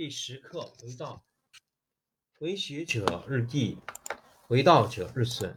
[0.00, 1.22] 第十课为道，
[2.38, 3.76] 为学者日益，
[4.48, 5.54] 为道者日损，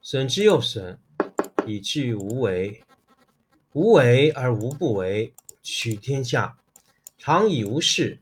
[0.00, 1.00] 损之又损，
[1.66, 2.84] 以至于无为。
[3.72, 6.56] 无为而无不为，取天下
[7.18, 8.20] 常以无事，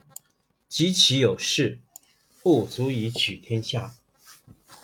[0.70, 1.78] 及其有事，
[2.42, 3.94] 不足以取天下。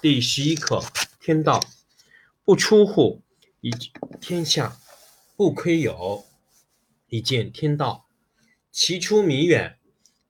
[0.02, 0.84] 第十一课
[1.18, 1.64] 天道，
[2.44, 3.22] 不出户，
[3.62, 3.70] 以
[4.20, 4.78] 天下；
[5.34, 6.26] 不窥有，
[7.08, 8.06] 以见天道。
[8.70, 9.77] 其出弥远，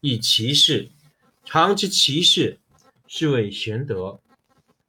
[0.00, 0.90] 以其事。
[1.44, 2.58] 常知其事，
[3.06, 4.20] 是谓玄德。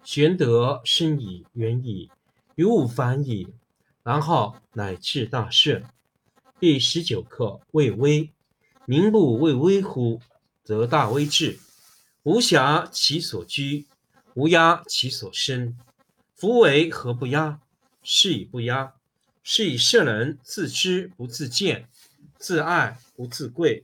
[0.03, 2.09] 玄德深矣，远矣，
[2.55, 3.47] 于物反矣，
[4.03, 5.83] 然后乃至大顺。
[6.59, 8.31] 第十九课为微，
[8.85, 10.21] 民不畏微乎，
[10.63, 11.59] 则大威至。
[12.23, 13.85] 无暇其所居，
[14.33, 15.77] 无压其所生。
[16.35, 17.59] 夫为何不压？
[18.03, 18.93] 是以不压。
[19.41, 21.87] 是以圣人自知不自见，
[22.37, 23.83] 自爱不自贵，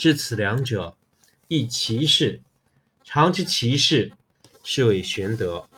[0.00, 0.96] 知此两者，
[1.46, 2.40] 亦其事。
[3.04, 4.12] 常知其事，
[4.64, 5.68] 是谓玄德。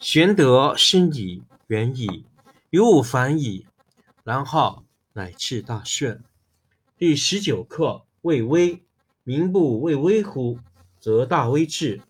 [0.00, 2.24] 玄德深矣，远矣，
[2.70, 3.64] 于物反矣，
[4.24, 6.20] 然后乃至大顺。
[6.98, 8.82] 第十九课为微，
[9.22, 10.58] 民不畏微乎，
[10.98, 12.02] 则大威至。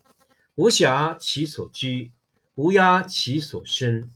[0.55, 2.11] 无暇其所居，
[2.55, 4.09] 无压其所生。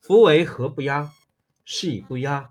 [0.00, 1.12] 夫为何不压？
[1.64, 2.50] 是以不压。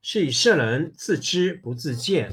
[0.00, 2.32] 是以圣人自知不自见，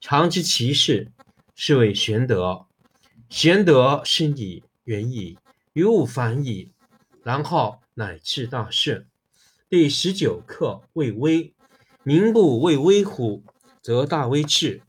[0.00, 1.10] 常知其事，
[1.54, 2.66] 是谓玄德。
[3.28, 5.38] 玄德深矣，远矣，
[5.72, 6.72] 于物反矣，
[7.22, 9.06] 然后乃至大顺。
[9.68, 11.52] 第十九课为微，
[12.02, 13.42] 民不畏微乎？
[13.82, 14.82] 则大威至，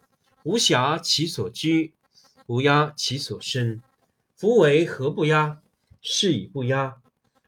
[0.44, 1.94] 无暇其所居，
[2.46, 3.82] 无压其所生。
[4.36, 5.60] 夫为何不压？
[6.02, 6.98] 是以不压。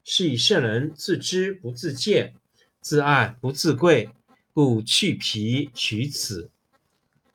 [0.03, 2.33] 是以圣人自知不自见，
[2.81, 4.09] 自爱不自贵，
[4.53, 6.49] 故去皮取此。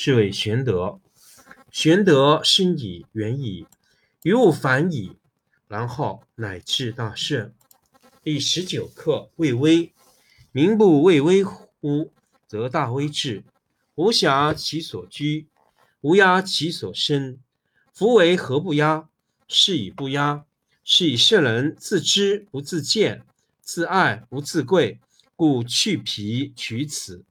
[0.00, 1.00] 是谓玄德。
[1.72, 3.66] 玄德深矣，远矣，
[4.22, 5.16] 于物反矣，
[5.66, 7.52] 然后乃至大顺。
[8.22, 9.92] 第十九课：畏威。
[10.52, 12.12] 民不畏威乎，
[12.46, 13.42] 则大威至。
[13.96, 15.48] 无暇其所居，
[16.02, 17.40] 无压其所生。
[17.92, 19.08] 夫为何不压？
[19.48, 20.44] 是以不压。
[20.84, 23.26] 是以圣人自知不自见，
[23.60, 25.00] 自爱不自贵，
[25.34, 27.24] 故去皮取此。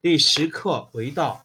[0.00, 1.44] 第十课：为道。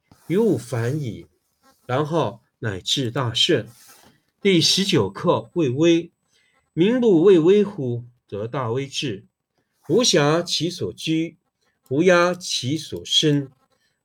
[0.31, 1.25] 于物反矣，
[1.85, 3.67] 然后乃至大顺。
[4.41, 6.09] 第十九课：未微。
[6.71, 9.25] 民不畏威乎，则大威至。
[9.89, 11.35] 无暇其所居，
[11.89, 13.51] 无压其所生。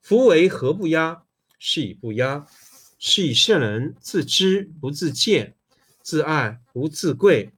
[0.00, 1.22] 夫为何不压？
[1.60, 2.44] 是以不压。
[2.98, 5.54] 是以圣人自知不自见，
[6.02, 7.52] 自爱不自贵，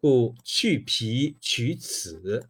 [0.00, 2.48] 故去皮取此。